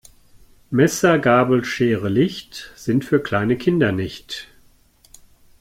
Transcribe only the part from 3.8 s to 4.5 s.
nicht.